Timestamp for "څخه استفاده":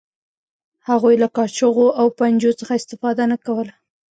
2.59-3.23